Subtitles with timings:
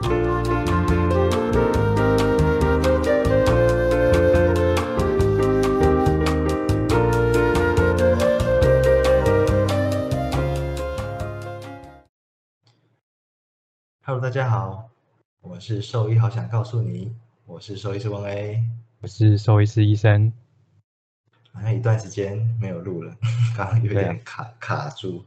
[0.00, 0.10] Hello，
[14.20, 14.88] 大家好，
[15.40, 17.12] 我是兽医，好想告诉你，
[17.44, 18.62] 我是兽医师温 A，
[19.00, 20.32] 我是兽医师医生。
[21.58, 23.12] 好像一段时间没有录了，
[23.56, 25.24] 刚刚有点卡卡住。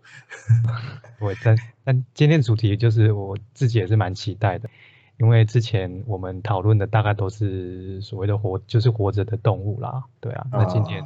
[1.20, 4.70] 我但但今天主题就是我自己也是蛮期待的，
[5.18, 10.48] 因为之前我们讨论的大概都是所谓的活，就是活着的动物啦，对啊。
[10.52, 11.06] 那今天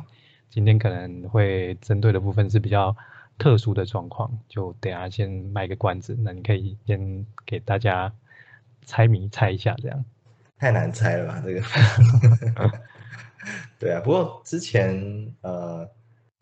[0.50, 2.96] 今天可能会针对的部分是比较。
[3.38, 6.16] 特殊的状况，就等下先卖个关子。
[6.18, 8.10] 那你可以先给大家
[8.86, 10.06] 猜谜猜一下，这样
[10.58, 11.44] 太难猜了吧？
[11.44, 11.60] 这个，
[13.80, 14.02] 对啊。
[14.02, 15.86] 不过之前呃，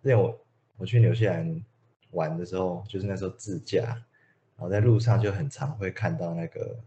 [0.02, 0.40] 之前我
[0.78, 1.64] 我去纽西兰
[2.12, 6.80] 玩的时候，就是那时候自驾，然后在路上就很常会看到那个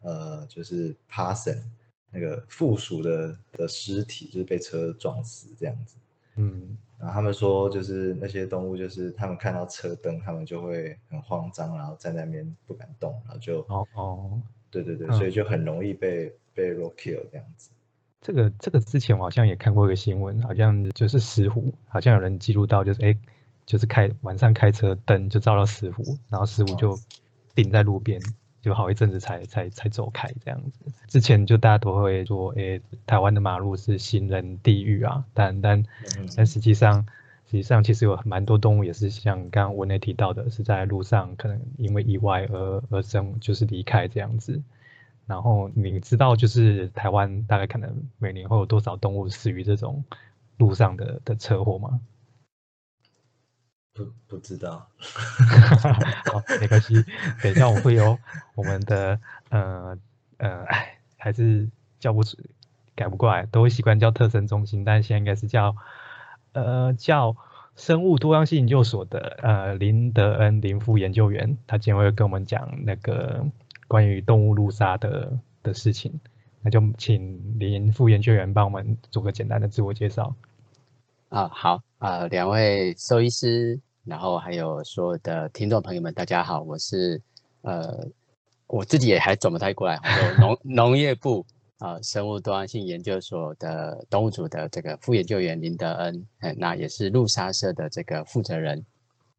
[0.00, 1.60] 呃，就是 parson
[2.10, 5.96] 那个附属的的尸体，就是被车撞死这样子。
[6.36, 6.76] 嗯。
[6.98, 17.68] 然后他们说，就是那些动物，就是他们看到车灯，他们就会很慌张，然后站在那边不敢动，然后就哦哦，对对对，所以就很容易被被 rock kill 这样子。
[18.26, 23.16] 这个这个之前我好像也看过一个新闻，好像就是石虎，好像有人记录到，就是哎，
[23.64, 26.98] 就是开晚上开车灯就照到石虎，然后石虎就
[27.54, 28.20] 顶在路边。
[28.62, 35.84] 就好一阵子才才才走开这样子，之前就大家都会说，诶，台湾的马路是行人地狱啊，但但
[36.36, 37.06] 但实际上，
[37.48, 44.60] 实际上其实有蛮多动物也是像刚刚文内提到的，是在路上可能因为意外而而生，就是离开这样子。
[45.26, 50.04] 然后你知道，就是台湾大概可能每年会有多少动物死于这种
[50.56, 52.00] 路上的的车祸吗？
[53.92, 54.86] 不不知道，
[56.30, 56.94] 好，没关系。
[57.42, 58.18] 等一下我会有
[58.54, 59.18] 我们的
[59.48, 59.98] 呃
[60.36, 61.66] 呃，哎，还是
[61.98, 62.36] 叫不出，
[62.94, 65.74] 改不过来，都会习惯叫特生中心，但现在应该是叫
[66.52, 67.36] 呃叫
[67.74, 73.46] 生物多样性研究所的呃林德恩林副研究员，他今天会跟我们讲那个
[73.88, 76.12] 关于动物路杀的的事情，
[76.62, 80.34] 那就请林副研究员帮我们做个简单的自我介绍。
[81.28, 83.80] 啊，好啊，两位兽医师。
[84.06, 87.20] 然后还有所有的听众朋友们，大家好，我是
[87.62, 88.06] 呃，
[88.68, 90.00] 我自己也还转不太过来，
[90.38, 91.44] 农 农业部
[91.78, 98.86] 啊生物多样性研究所的动物组的这个副研究员林德恩，哎，那也是路沙社的这个负责人。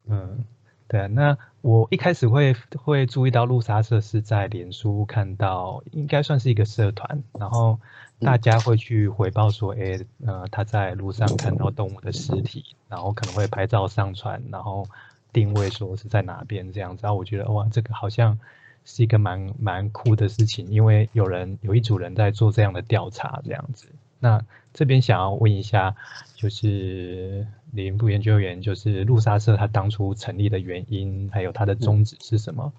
[0.04, 0.44] 嗯，
[0.88, 7.78] 对啊，那我一开始会会注意到路杀社是在脸书看到，应该算是一个社团，然后。
[8.20, 14.88] 大家会去回报说，哎，呃，他在路上看到动物的尸体，然后可能会拍照上传，然后
[15.32, 17.02] 定位说是在哪边这样子。
[17.04, 18.40] 然后我觉得，哇，这个好像
[18.84, 23.86] 是一个蛮蛮酷的事情，因为有人有一组人在做这样的调查这样子。
[24.20, 25.94] 那这边想要问一下，
[26.34, 32.72] 就是林部研究员，就是路沙社它当初成立的原因，还有它的宗旨是什么？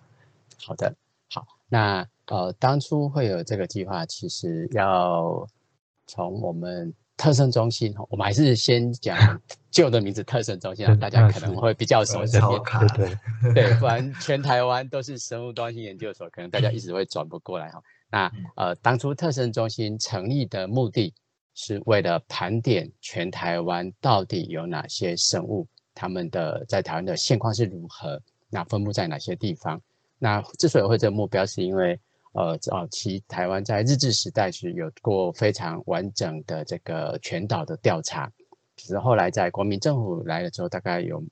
[0.65, 0.95] 好的，
[1.29, 2.07] 好，那。
[2.29, 5.47] 呃，当初会有这个计划，其实要
[6.05, 9.17] 从我们特生中心，我们还是先讲
[9.71, 12.37] 旧的名字特生中心，大家可能会比较熟悉。
[12.95, 13.17] 对
[13.55, 17.81] 对，不然全台湾都是生物多样性研究所，可能大家一直会转不过来哈。
[18.11, 21.15] 那呃，当初特生中心成立的目的
[21.53, 29.81] 是为了盘点全台湾到底有哪些生物，他们的在台湾的现况是如何，那分布在哪些地方？
[30.17, 31.99] 那之所以会这个目标，是因为
[32.33, 38.31] 呃，早期台湾在日治时代是有过非常完整的这个全岛的调查，
[38.75, 41.23] 只是后来在国民政府来了之后，大概有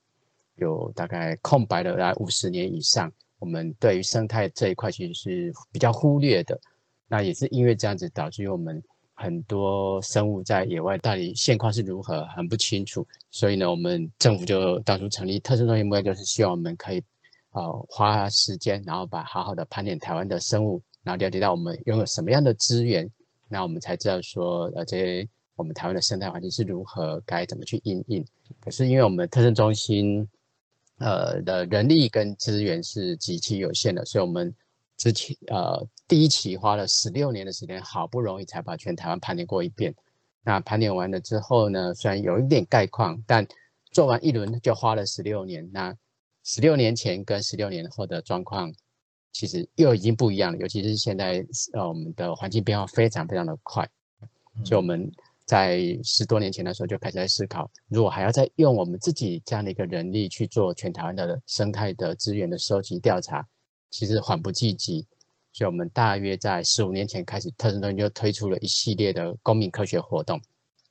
[0.55, 6.59] 有大概空白了来五十年以上，我们对于生态这一块其实是比较忽略的。
[7.07, 8.84] 那也是因为这样子，导致我们
[9.19, 13.05] 很多生物在野外到底现况是如何很不清楚。
[13.31, 17.03] 所以呢，我们政府就当初成立特殊中心，目标就是希望我们可以
[17.51, 20.81] 呃花时间，然后把好好的盘点台湾的生物。
[21.03, 23.09] 然后了解到我们拥有什么样的资源，
[23.47, 28.23] 那我们才知道说，呃，这些我们台湾的生态环境是如何，该怎么去应应。
[28.59, 30.28] 可是因为我们特征中心，
[30.99, 34.53] 呃的人力跟资源是极其有限的，所以我们
[34.97, 39.94] 之前呃第一期花了十六年的时间，好不容易才把全台湾盘点过一遍。
[40.44, 43.47] 那盘点完了之后呢，虽然有一点概况，但
[43.91, 45.70] 做完一轮就花了十六年。
[45.72, 45.96] 那
[46.44, 48.73] 十六年前跟十六年后的状况。
[49.34, 53.88] 其实又已经不一样了，尤其是现在，呃，我们的环境变化非常非常的快，
[54.66, 55.11] 所以我们
[55.46, 63.47] 在十多年前的时候就开始在思考，如果还要再用我们自己这样的一个人力去做全台湾的生态的资源的收集调查，
[63.89, 65.05] 其实缓不济急。
[65.53, 70.39] 所以我们大约在十五年前开始，特生中心就推出了一系列的公民科学活动。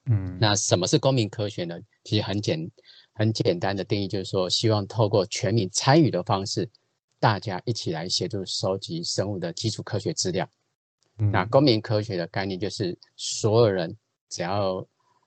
[0.06, 1.78] 嗯，那什么是公民科学呢？
[2.02, 2.70] 其实很简
[3.14, 6.68] 很简单的定义，就是说希望透过全民参与的方式，
[7.20, 10.48] 大家一起来协助收集生物的基础科学资料。
[11.16, 13.96] 那嗯公民科学的概念就是所有人
[14.28, 14.84] 只要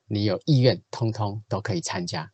[0.08, 2.30] 你有意愿，通通都可以参加。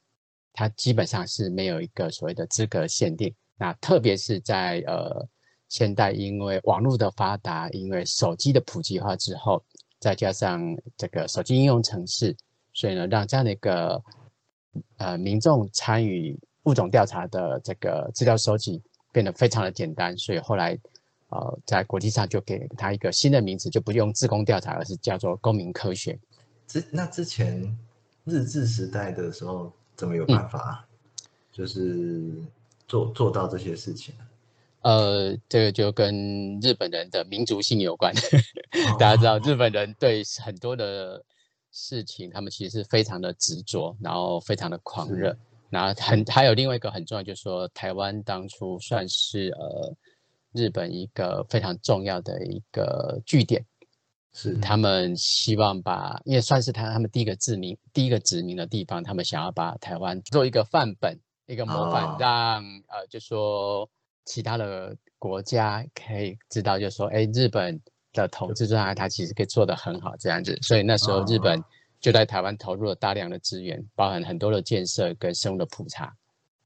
[0.53, 3.31] 它基本上是没有一个所谓的资格限定。
[3.57, 5.27] 那特别是在呃
[5.69, 9.63] 现代，因为网络的发达，因为手机的普及化之后，
[9.99, 10.61] 再加上
[10.97, 12.35] 这个手机应用程式，
[12.73, 14.01] 所以呢，让这样的一个
[14.97, 18.81] 呃民众参与物种调查的这个资料收集
[19.11, 20.17] 变得非常的简单。
[20.17, 20.77] 所以后来
[21.29, 26.19] 呃在国际上就给它一个新的名字，就不用自工调查，而是叫做公民科学。
[26.67, 27.77] 之那之前
[28.25, 30.85] 日治时代的时候，怎么有办法，
[31.51, 32.31] 就是
[32.87, 34.23] 做做到这些事情啊？
[34.81, 38.13] 呃，这个就跟日本人的民族性有关。
[38.99, 41.23] 大家知道，日本人对很多的
[41.71, 45.37] 事情，他们其实是非常的执着，然后非常的狂热是。
[45.71, 49.93] 然后很还有另外一个很重要，就是说台湾当初算是呃
[50.53, 53.65] 日本一个非常重要的一个据点，
[54.31, 63.89] 是他们希望把，因为算是他他们第一个殖民第一个殖民的地方，他们想要把台湾做一个范本，一个模板，哦让呃就说
[64.25, 67.79] 其他的国家可以知道，就说哎，日本
[68.13, 71.65] 的统治状态它其实可以做得很好这样子，所以那时候日本哦。
[72.01, 76.13] 就在台湾投入了大量的资源，包含很多的建设跟生物的普查。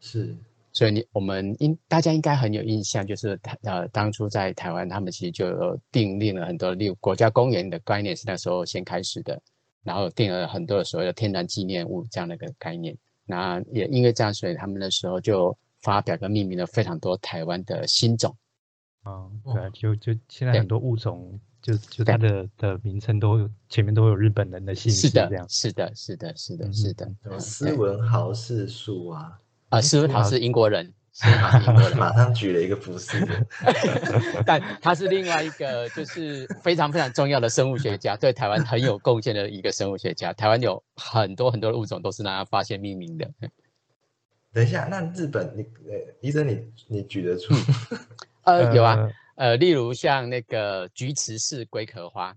[0.01, 0.35] 是。
[0.73, 9.41] 所以你我们应大家应该很有印象，就是台呃当初在台湾，他们其实就有订立了很多，例如国家公园的概念是那时候先开始的，
[9.81, 12.97] 然后定了很多的所谓的天然纪念物这样的一个概念。
[13.29, 18.35] 那也因为这样，所以他们那时候就发表跟命名了非常多台湾的新种。
[19.03, 19.53] 哦，哦。
[19.53, 25.29] 对啊，就就现在很多物种，就就它的的名称都有前面都有日本人的姓是氏这样，。
[25.29, 27.05] 的是的，是的，是的，嗯是的。
[27.05, 27.17] 嗯。
[27.21, 29.39] 什么嗯斯文豪氏树啊，
[29.69, 31.97] 啊，斯文豪好是英国人，斯文豪是英国人。
[31.97, 33.47] 马上举了一个不是的，
[34.45, 40.31] 但他是另外一个，就是非常非常重要的生物学家，对台湾很有贡献的一个生物学家。
[40.33, 43.29] 台湾有很多很多的物种都是让他发现命名的。
[44.51, 47.53] 等一下，那日本你呃，医生你你举得出？
[48.43, 48.95] 呃，有啊，
[49.35, 52.35] 呃呃，例如像那个菊池氏龟壳花，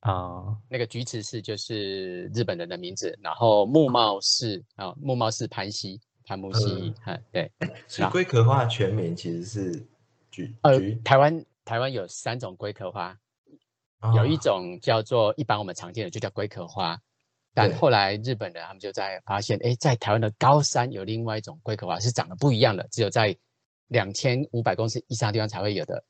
[0.00, 7.50] 啊，那个菊池氏就是日本人的名字，然后木茂氏啊，木茂氏潘西，潘木西，嗯，对，
[7.88, 9.84] 所以龟壳花的全名其实是
[10.30, 13.18] 菊呃菊，，台湾台湾有三种龟壳花，
[14.14, 16.96] 有一哦种叫做一般我们常见的就叫龟壳花，
[17.52, 23.36] 但对后来日本人他们就在发现，哎，在台湾的高山有另外一种龟壳花是长得不一样的，只有在
[23.88, 26.04] 两千五百公尺以上的地方才会有的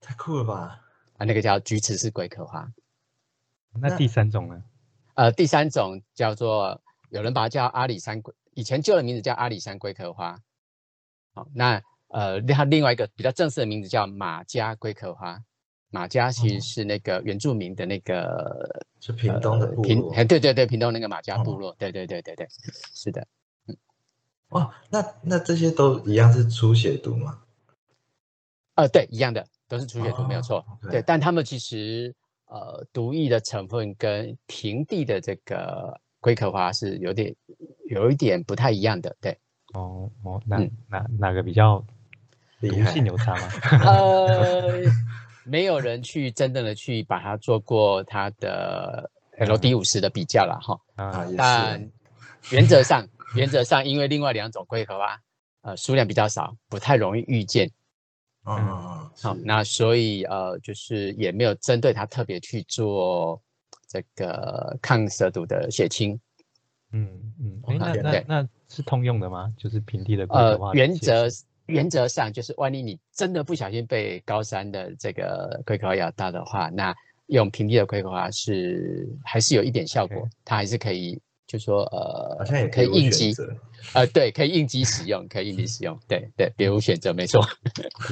[0.00, 0.80] 太酷了吧？
[1.16, 2.72] 啊，那个叫菊池氏龟壳花。
[3.72, 4.62] 那那第三种呢？
[5.14, 6.80] 呃，第三种叫做
[7.10, 10.38] 有人把它叫阿里山龟，以前旧的名字叫阿里山龟壳花。
[11.32, 15.42] 好，那呃，它另外一个比较正式的名字叫马家龟壳花。
[15.90, 20.12] 马家其实哦是那个原住民的那个是屏东的部落。
[20.14, 22.48] 对对对，屏东那个马家部哦落，对对对对对，
[22.92, 23.26] 是的。
[24.48, 27.40] 哦，那那这些都一样是出血毒吗？
[28.74, 30.64] 呃，对，一样的，都是出血毒，没有哦错。
[30.90, 32.14] 对，但它们其实
[32.46, 37.34] 呃，毒液的成分跟平地的这个龟壳花是有点
[37.90, 39.14] 有一点不太一样的。
[39.20, 39.30] 对，
[39.74, 41.84] 哦哦，那嗯哪哪个比较
[42.60, 43.48] 毒性有差吗？
[43.84, 44.72] 呃，
[45.44, 50.80] 没有人去真正的去把它做过它的 LD 五十的比较了哈。
[50.96, 51.90] 啊，啊也是但
[52.52, 55.20] 原则上，原则上，因为另外两种龟壳花，
[55.60, 57.70] 呃，数量比较少，不太容易遇见。
[58.46, 63.42] 嗯嗯嗯，好，那所以呃，就是也没有针对它特别去做
[63.94, 66.18] 这个抗蛇毒的血清。
[66.90, 67.08] 嗯
[67.40, 69.52] 嗯，哎，那那那是通用的吗？
[69.56, 71.26] 就是平地的龟的血原则
[71.66, 76.94] 原则上就是，万一你真的不小心被高山的这个龟壳花咬到的话，那
[77.26, 83.54] 用平地的龟壳花是还是有一点效果它还是可以，就说呃，好像也可以应急，择
[83.94, 87.46] 呃，对，可以应急使用，可以应急使用，对对，别无选择，没错。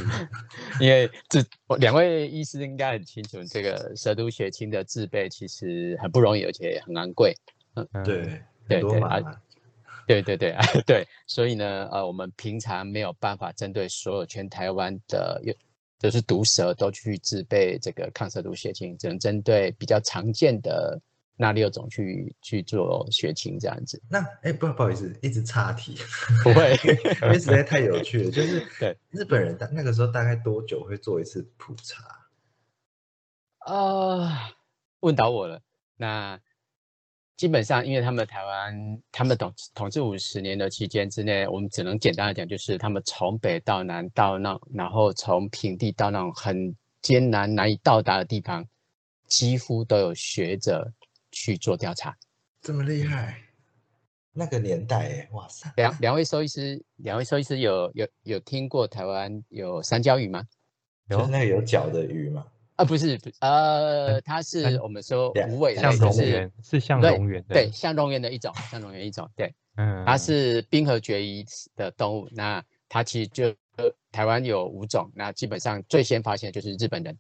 [0.79, 7.35] 因为这我两位医师应该很清楚，这个蛇毒血清的制备其实很不容易，而且很昂贵。
[7.75, 9.41] 嗯 对，对对啊
[10.07, 15.55] 对对对啊对，所以呢，呃，我们平常没有办法针对所有全台湾的有
[15.99, 21.01] 就是毒蛇都去制备这个抗蛇毒血清，只能针对比较常见的
[21.37, 24.01] 那六种去去做血清这样子。
[24.09, 25.97] 那哎，不不好意思，一直岔题，
[26.43, 26.79] 不会，
[27.23, 28.31] 因为实在太有趣了。
[28.31, 32.05] 就是 对日本人大那个时候大概多久会做一次普查？
[33.67, 34.29] 呃，
[35.01, 35.61] 问倒我了。
[35.97, 36.39] 那
[37.37, 48.65] 基本上，因为他们台湾，他们统统治五十年的期间之内，我们只能简单的讲，就是他们从北到南到那，然后从平地到那种很艰难难以到达的地方，
[49.27, 50.93] 几乎都有学者
[51.33, 52.17] 去做调查。
[52.61, 53.43] 这么厉害，
[54.33, 55.73] 那个年代哎，哇塞！
[55.77, 60.47] 两两位兽医师，两位兽医师有有有听过台湾有三焦鱼吗？
[61.11, 62.47] 就是那个有脚的鱼吗？
[62.77, 71.45] 啊，不是，不呃，它是我们说无尾像类，就是龙，是像龙源的，对，像蝾螈的一种，像蝾螈一种，对，嗯，它是冰河绝移
[71.77, 72.27] 的动物。
[72.31, 77.19] 那它其实就呃，台湾有五种，那基本上最先发现的就是日本人，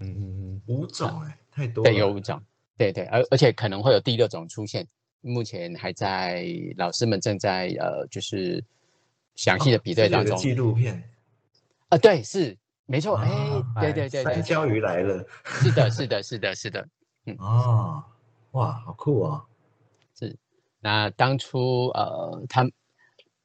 [0.00, 1.90] 嗯嗯嗯，五种哎，太多了。
[1.90, 2.42] 对，有五种，
[2.76, 4.86] 对对，而而且可能会有第六种出现，
[5.20, 6.44] 目前还在
[6.76, 8.62] 老师们正在呃，就是
[9.36, 10.36] 详细的比对当中。
[10.36, 11.02] 纪录片，
[11.88, 15.24] 啊，对，是没错，哎啊，对对对对，三焦鱼来了。
[15.44, 16.88] 是的，是的，是的，是的。
[17.26, 18.02] 嗯哦，
[18.50, 19.38] 哇，好酷啊
[20.20, 20.36] 哦！
[20.80, 22.62] 那当初呃，他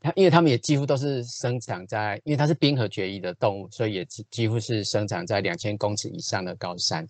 [0.01, 7.07] 他因为他们也几乎都是生长在，因为它是冰河决议的动物，所以也几几乎是生长在两千公尺以上的高山。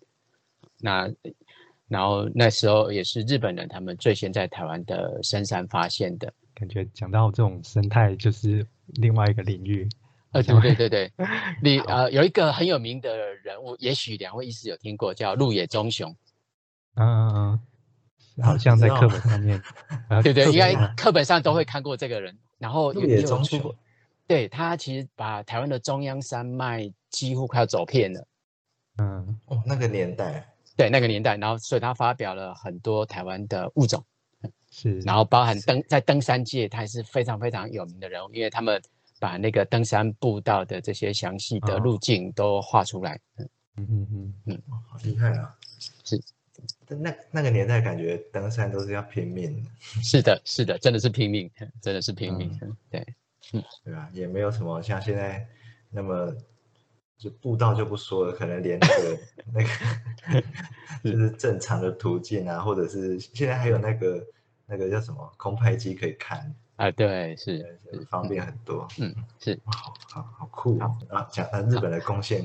[0.78, 1.12] 那
[1.90, 6.32] 然后那时候也是日本人他们最先在台湾的深山发现的。
[6.54, 8.66] 感觉讲到这种生态，就是
[8.96, 9.90] 另外一个领域。
[10.32, 11.12] 呃，对对对对，
[11.64, 16.16] 你 呃有一个很有名的人物，也许两位医师有听过，叫鹿野忠雄。
[16.96, 17.60] 嗯嗯
[18.38, 19.60] 嗯，好像在课本上面，
[20.10, 22.38] 呃对对，课应该本上课本上都会看过这个人。
[22.60, 23.74] 然后鹿有野忠雄，
[24.28, 28.28] 对他其实把台湾的中央山脉几乎快要走遍了。
[28.98, 30.48] 嗯哦，那个年代，
[30.80, 34.02] 对那个年代，然后所以他发表了很多台湾的物种，
[34.72, 38.82] 是，然后包含登在登山界，他也是非常非常有名的人物，因为他们
[39.20, 43.20] 把那个登山步道的这些详细的哦路径都画出来。
[43.36, 45.54] 嗯嗯嗯嗯，好厉害啊！
[46.06, 46.18] 是，
[46.88, 49.70] 那那个年代感觉登山都是要拼命的，
[50.02, 52.58] 是的，是的，真的是拼命，真的是拼命。
[52.90, 53.06] 对，
[53.52, 54.10] 嗯对吧？
[54.14, 55.46] 也没有什么像现在
[55.90, 56.34] 那么
[57.20, 59.20] 就步道就不说了，可能连那个
[59.54, 60.44] 那个
[61.04, 64.26] 就是正常的途径啊，或者是现在还有那个
[64.66, 68.88] 那个叫什么空拍机可以看，啊，对，是，对方便很多。
[69.00, 69.60] 嗯，是。
[69.66, 70.98] 好好好酷哦！
[71.10, 72.42] 啊，讲啊日本的贡献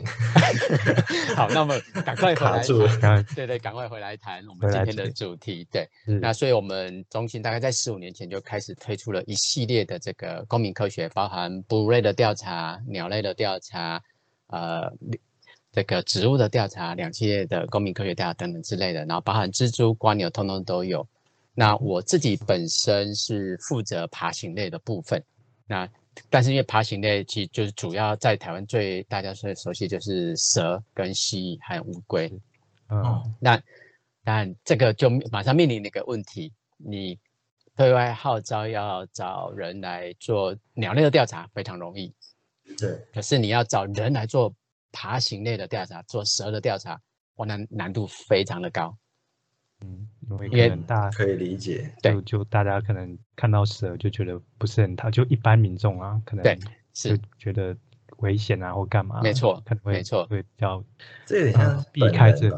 [1.37, 5.65] 好，那么赶快 回来对对，赶快回来谈我们今天的主题。
[5.71, 5.89] 对，
[6.21, 14.03] 那所以我们中心大概在十五年前就开始推出了一系列的这个公民科学，包含哺乳类的调查、鸟类的调查，
[14.49, 14.93] 呃，
[15.73, 21.07] 这个植物的调查，两栖类的公民科学调查等等之类的，然后包含蜘蛛、瓜牛，通通都有。
[21.55, 25.23] 那我自己本身是负责爬行类的部分，
[25.67, 25.89] 那
[26.29, 32.33] 但是因为爬行类其实就是主要在台湾最大家最熟悉就是蛇跟蜥蜴还有乌龟。
[32.89, 33.61] 嗯那
[34.23, 37.19] 但这个就马上面临了一个问题，你
[37.77, 42.13] 对外号召要找人来做鸟类的调查非常容易，
[42.79, 44.53] 对，可是你要找人来做
[44.91, 47.01] 爬行类的调查，做蛇的调查，
[47.37, 48.97] 哇，难难度非常的高。
[49.81, 51.93] 嗯，因为因为可能大可以理解。
[52.03, 52.13] 对。
[52.13, 56.57] 就就大家可能看到蛇就觉得不是很讨，就一般民众啊，可能对
[56.93, 57.77] 就是觉得
[58.19, 60.27] 危险啊或干嘛，没错可能会没错。
[60.27, 60.83] 会比较
[61.27, 62.51] 这有点像呃避本开这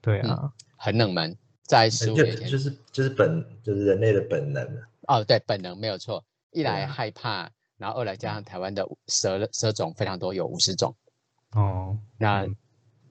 [0.00, 2.48] 对啊，很冷门，在十五就年前。
[2.48, 4.88] 就是就是本就是人类的本能啊。
[5.08, 6.24] 哦，对，本能没有错。
[6.52, 7.50] 一来害怕，
[7.82, 10.94] 然后二来加上台湾的蛇蛇种非常多，有五十种。
[11.50, 12.56] 哦，那嗯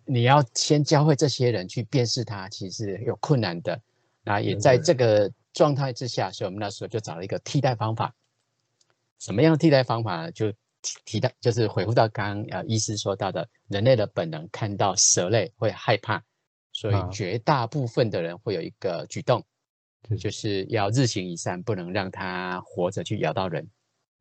[0.06, 3.78] 你要先教会这些人去辨识它，其实有困难的。
[4.24, 8.16] 那也在这个状态之下，所以我们那时候就找了一个替代方法。
[9.20, 10.32] 什么样的替代方法呢？
[10.32, 10.50] 就
[10.82, 16.24] 提提到，就是回复到刚刚呃医师说到的，人类的本能看到蛇类会害怕，
[16.72, 19.44] 所以啊绝大部分的人会有一个举动，
[20.08, 23.68] 是就是要日行一善，不能让它活着去咬到人。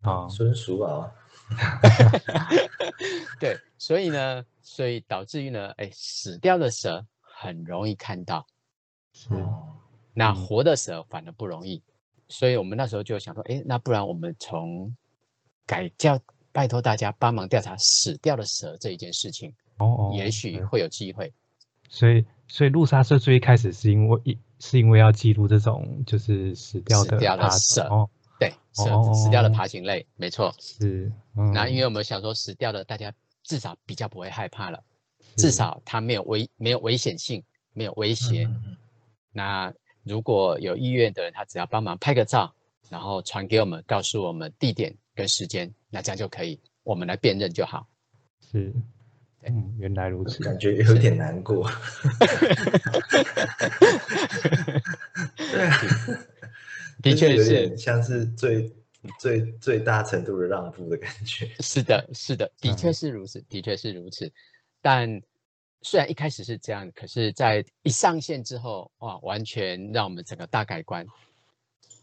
[0.03, 1.13] 啊，孙叔啊，
[3.39, 8.47] 对，所以呢，所以导致于呢，哎，死掉的蛇很容易看到，
[9.13, 9.35] 是。
[9.35, 9.77] 哦，
[10.15, 10.35] 那嗯。
[10.37, 11.83] 活的蛇反而不容易。
[12.29, 14.95] 所以我们那时候就想说，哎，那不然我们从
[15.67, 16.19] 改叫
[16.53, 21.33] 拜托大家帮忙调查死掉的蛇这一件事情，哦哦，也许会有机会。
[21.89, 27.83] 所以所以路杀社最一开始是因为一是因为要记录这种就是死掉的死掉的蛇。
[27.89, 28.09] 哦，
[28.41, 30.53] 对，死死掉的哦爬行类，没错。
[30.59, 34.83] 是，嗯那因为我们想说死掉的，大家至少比较不会害怕了，
[35.37, 37.45] 至少它没有危没有危险性，
[37.75, 38.49] 没有威胁。
[39.31, 39.71] 那
[40.05, 42.51] 如果有意愿的人，他只要帮忙拍个照，
[42.89, 47.87] 然后传给我们，告诉我们地点跟时间，那这样就可以，我们来辨认就好。
[48.51, 48.73] 是，
[49.43, 51.71] 嗯，原来如此，感觉有点难过。
[55.37, 55.77] 对啊，
[57.03, 58.73] 的确有是点像是最
[59.19, 61.47] 最最大程度的让步的感觉。
[61.61, 64.31] 是的，是的，的确嗯是如此，的确是如此。
[64.83, 65.21] 但
[65.83, 71.07] 虽然一开始是这样，可是，在一上线之后，哇，完全让我们整个大改观。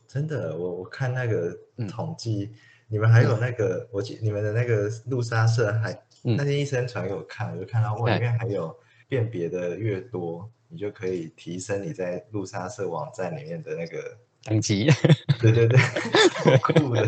[0.07, 2.51] 真的，我我看那个嗯统计，
[2.87, 5.91] 你们还有那个，我记你们的那个路莎社还、
[6.23, 8.75] 嗯那天医生传给我看，我就看到哇，对里面还有
[9.07, 14.87] 辨别的越多，你就可以提升你在路莎社网站里面的那个，等级，
[15.41, 17.05] 对对对，好酷的，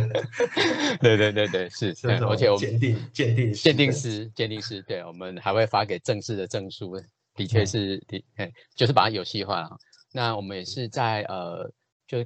[1.00, 7.02] 对对对对，是，这种嗯而且我们鉴定鉴定鉴定的师，鉴定师，对我们还会发给正式的证书，
[7.36, 7.66] 的确嗯。
[7.66, 9.70] 是的，哎，就是把它有戏化了。
[10.12, 11.72] 那我们也是在呃，
[12.06, 12.18] 就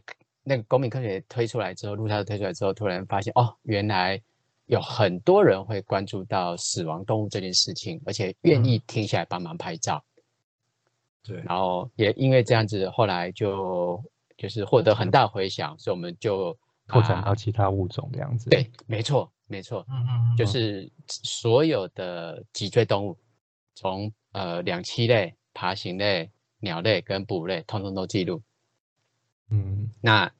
[0.41, 4.19] 那个公民科学推出来之后，路上推出来之后，突然发现哦，原来
[4.65, 10.03] 有很多人会关注到死亡动物这件事情，而且愿意停下来帮忙拍照。
[11.21, 14.03] 对，然后也因为这样子，后来就
[14.37, 18.49] 就是获得很大回响，所以我们就拓展到其他物种这样子。
[18.49, 23.17] 对，没错，没错，嗯嗯，嗯就是所有的脊椎动物，
[23.75, 28.41] 从呃两栖类、爬行类、鸟类跟哺乳类，通通都记录。
[29.49, 30.31] 嗯，那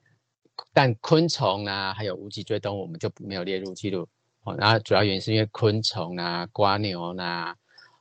[0.71, 4.07] 但昆虫啊，还有无脊椎动物，我们就没有列入记录。
[4.43, 7.55] 哦，那主要原因是因为昆虫啊、瓜牛啊、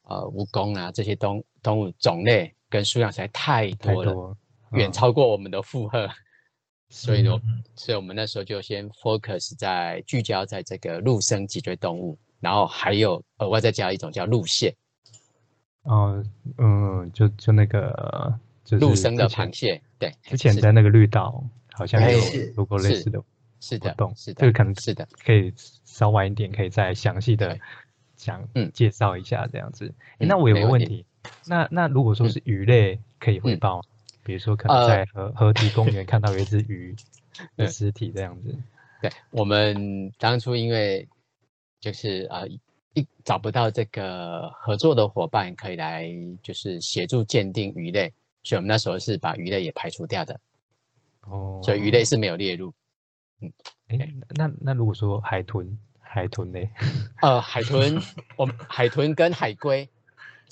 [0.04, 4.37] 呃蜈蚣啊这些动动物种类跟数量实在太太多了，多，
[4.73, 4.93] 远嗯。
[4.93, 6.09] 超过我们的负荷。
[6.95, 14.76] 所以呢，嗯所以我们那时候就先 focus 在聚焦在这个陆生脊椎动物，然后还有额外再加一种叫陆蟹，
[15.85, 16.23] 哦，
[16.59, 19.81] 嗯，就就那个就是陆生的螃蟹。
[19.99, 22.52] 对，之前在那个绿岛好像哎有是。
[22.55, 23.23] 如果类似的
[23.61, 23.79] 是。
[23.79, 27.59] 的活动，，是的，这个可能是的，可以稍晚一点，可以再详细的
[28.17, 28.71] 讲嗯。
[28.75, 29.91] 介绍一下这样子。
[30.19, 31.07] 那我有个问题，
[31.47, 32.29] 那那如果说嗯。
[32.29, 33.59] 是鱼类可以回嗯。
[33.59, 33.83] 报吗，
[34.25, 36.94] 比如说可能呃在河河堤公园看到有一只鱼
[37.57, 38.55] 的嗯尸体这样子，
[39.01, 41.09] 对，我们当初因为
[41.81, 42.46] 就是呃
[42.94, 46.07] 一找不到这个合作的伙伴可以来
[46.42, 50.38] 就是协助鉴定鱼类，所以我们那时候是把鱼类也排除掉的，
[51.23, 52.73] 哦，所以鱼类是没有列入。
[53.40, 53.53] 嗯，
[53.88, 56.61] 哎那那如果说海豚，海豚呢，
[57.23, 58.01] 呃，海豚，
[58.37, 59.88] 我们海豚跟海龟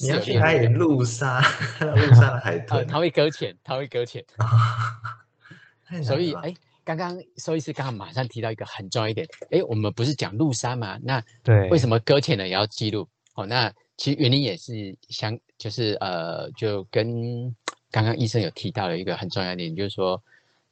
[0.00, 1.40] 你要去哪里有列入的路杀？
[1.80, 4.24] 路上 的海呃，豚，它会搁浅，它会搁浅。
[6.04, 10.98] 所以哎，刚刚收医师刚刚马上提到一个很重要一点，哎，我们不是讲陆沙吗？
[11.02, 13.08] 那对，为什么搁浅了也要记录？
[13.34, 17.54] 哦，那其实原因也是相，就是呃，就跟
[17.90, 20.22] 刚刚医生有提到的一个很重要一点，就是说，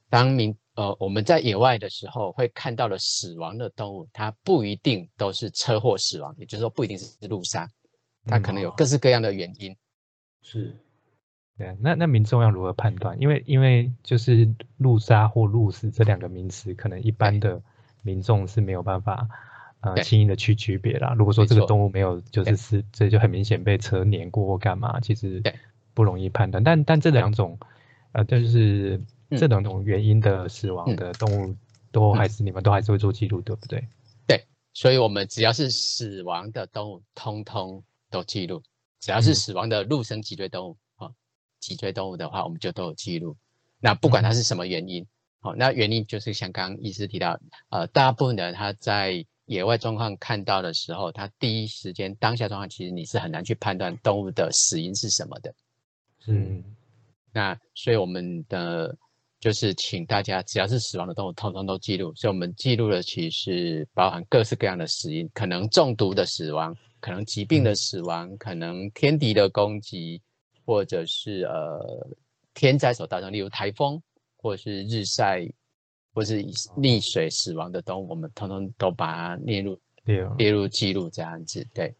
[0.08, 7.68] 当明呃我们在野外的时候会看到了死亡的动物，它不一定都是车祸死亡，也就是说不一定是路杀，
[8.26, 9.76] 它可能有嗯各式各样的原因。
[10.42, 10.76] 是
[11.56, 13.20] 对，那那民众要如何判断？
[13.20, 17.60] 因为因为就是路杀或路死这两个名词，可能一般的
[18.02, 19.28] 民众是没有办法
[19.80, 21.14] 呃轻易的去区别啦。
[21.18, 25.52] 如果说这个动物没有就是是这就很明显被车碾过或干嘛，其实对
[25.94, 26.62] 不容易判断。
[26.62, 27.58] 但但这两种
[28.12, 31.56] 呃就是嗯这两种原因的死亡嗯的动物，
[31.90, 33.82] 都还是你们都还是会做记录，对不对
[34.28, 34.44] 对？
[34.74, 38.60] 所以我们只要是死亡的动物，通通都记录；
[39.00, 41.14] 只要是嗯死亡的陆生脊椎动物啊、哦，
[41.60, 43.36] 脊椎动物的话，我们就都有记录。
[43.80, 45.06] 那不管它是什么原因，
[45.40, 47.38] 好、那原因就是像刚刚医师提到，
[47.70, 55.54] 呃，大部分的人他在野外状况看到的时候，他第一时间当下状况，其实你是很难去判断动物的死因是什么的。
[56.26, 56.62] 嗯，
[57.32, 58.94] 那所以我们的
[59.40, 62.12] 就是请大家，只要是死亡的动物，通通都记录。
[62.14, 70.20] 所以我们记录的其实包含各式各样的死因，可能中毒的死亡，可能疾病的死亡，可能天敌的攻击，
[70.64, 72.08] 或者是呃
[72.54, 74.02] 天灾所造成，例如台风，
[74.36, 75.48] 或者是日晒，
[76.12, 76.42] 或是
[76.76, 81.94] 溺水死亡的动物，我们通通都把它列入对哦，列入记录这样子，对。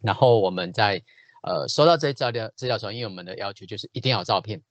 [0.00, 1.02] 然后我们在
[1.42, 4.62] 呃收到这些资料资料的时候，因为我们的要求就是一定要有照片，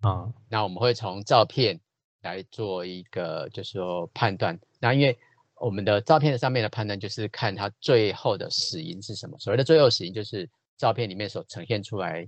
[0.00, 1.78] 啊，那我们会从照片
[2.22, 4.58] 来做一个就是说判断。
[4.78, 5.18] 那因为
[5.60, 9.38] 我们的照片的上面的判断就是看它最后的死因是什么。
[9.38, 12.26] 所谓的最后死因就是照片里面所呈现出来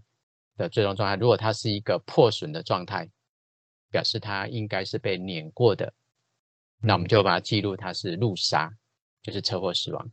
[0.57, 1.17] 的最终状态。
[1.17, 3.09] 如果它是一个破损的状态，
[3.91, 5.93] 表示它应该是被碾过的，
[6.79, 8.71] 那我们就把它记录它是路杀，
[9.23, 10.11] 就是车祸死亡。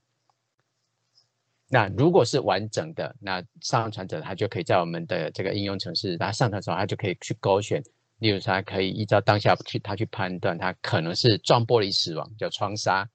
[1.67, 7.83] 那如果是完整的，那上传者他就可以在我们的这个应用程式，他上传时候，他就可以去勾选，
[8.19, 13.09] 例如说，他可以依照当下去他去判断，他可能是撞玻璃死亡，叫窗杀，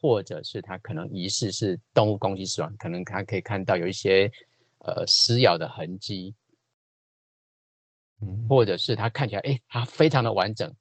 [0.00, 4.30] 或者是他可能疑似是动物攻击死亡，可能他可以看到有一些
[4.78, 6.34] 呃撕咬的痕迹，
[8.20, 10.74] 嗯，或者是他看起来哎他非常的完整，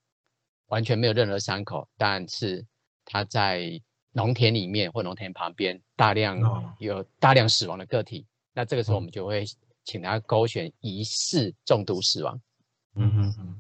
[0.67, 2.65] 完全没有任何伤口，但是
[3.06, 3.80] 他在
[4.12, 9.45] 农田里面或农田旁边大量哦有大量死亡的个体，那这个时候我嗯们就会
[9.86, 12.41] 请他勾选疑似中毒死亡。
[12.95, 13.60] 嗯哼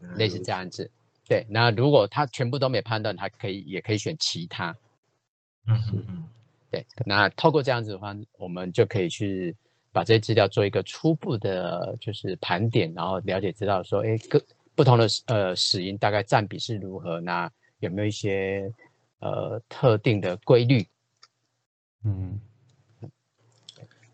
[0.00, 0.90] 嗯，类似这样子。
[1.26, 4.76] 对，那如果他全部都没判断，他可以也可以选其他。
[5.66, 6.28] 嗯嗯嗯
[6.70, 9.56] 对，那透过这样子的话，我们就可以去
[9.92, 18.70] 把这些资料做一个初步的，就是盘点，然后了解知道说，哎，各不同的呃死因大概占比是如何，那有没有一些
[19.20, 20.86] 呃特定的规律？
[22.02, 22.38] 嗯，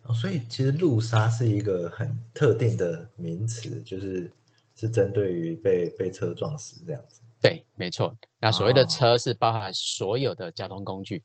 [0.02, 4.30] 哦，所以其实路杀是一个很特定的名词，就是
[4.80, 7.20] 是针对于被被车撞死这样子。
[7.38, 8.16] 对，没错。
[8.38, 11.22] 那所谓的哦车是包含所有的交通工具。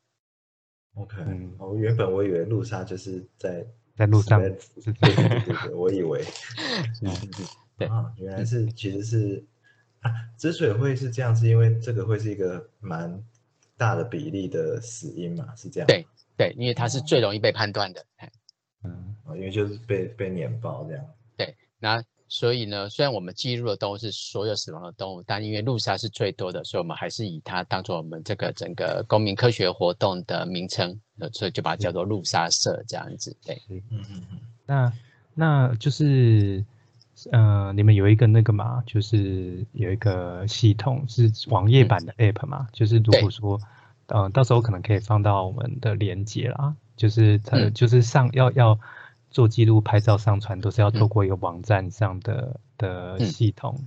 [0.96, 1.16] OK，
[1.58, 3.66] 我哦，原本我以为路杀就是在
[3.96, 6.22] 在路上对对对对，我以为
[7.80, 9.46] 对啊，原来是其实是
[10.02, 13.24] 啊，之所以会是这样，是因为这个会是一个蛮
[13.78, 15.94] 大的比例的死因嘛，是这样吗。
[15.94, 18.06] 对对，因为它是最容易被判断的。
[18.18, 18.30] 哎
[18.84, 21.06] 嗯啊，因为就是被被碾爆这样。
[21.38, 33.36] 对那所以呢，虽然我们记录的动物是所有死亡的动物，但因为路杀是最多的，所以我们还是以它当做我们这个整个公民科学活动的名称，呃，所以就把它叫做路杀社这样子。
[33.46, 34.94] 对，嗯嗯嗯，那
[35.36, 36.66] 那就是
[37.32, 43.62] 呃，你们有一个那个嘛，就是有一个系统是网页版的 app 嘛，就是如果说
[44.08, 47.74] 呃，到时候可能可以放到我们的连接啦，就是它、嗯。
[47.74, 48.80] 就是上要要
[49.36, 53.78] 做记录、拍照、上传，都是要透嗯过一个网站上的的嗯系统。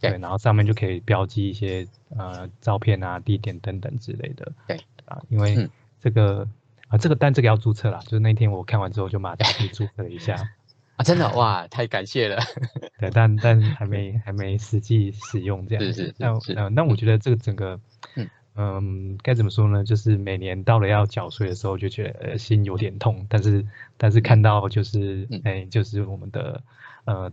[0.00, 4.52] 对对，然后上面就可以标记一些呃照片啊、地点等等之类的。
[4.66, 6.46] 对啊，因为嗯这个
[6.88, 10.36] 啊，这个但这个要注册啦，就是那天我看完之后就马上去注册了一下。
[10.96, 12.36] 啊，真的哇，太感谢了。
[13.00, 15.92] 对，但但还没还没实际使用这样子。
[15.92, 17.80] 是是是是那呃，那我觉得这个整个，
[18.14, 18.28] 嗯
[18.60, 19.84] 嗯，该怎么说呢？
[19.84, 23.64] 就是每年到了要缴税的时候，就觉得、呃、心有点痛，但是
[23.96, 26.60] 但是看到就是嗯哎、就是我们的
[27.04, 27.32] 呃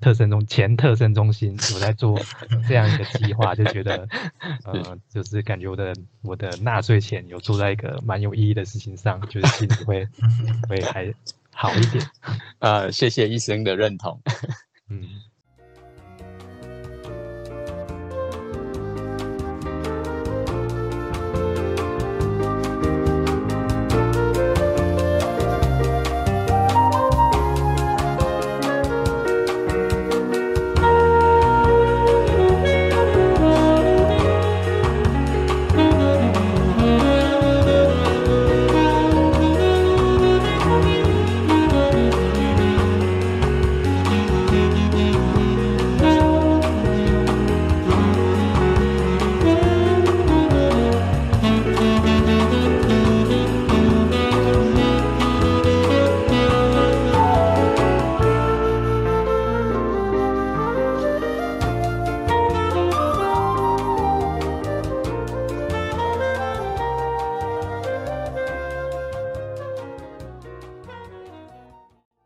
[0.00, 2.18] 特生中前特生中心有在做
[2.66, 4.08] 这样一个计划，就觉得
[4.64, 10.08] 呃就是感觉我的我的纳税钱有做在一个蛮有意义的事情上，就是心里会
[10.70, 11.12] 会还
[11.52, 12.02] 好一点。
[12.60, 14.18] 呃， 谢谢医生的认同。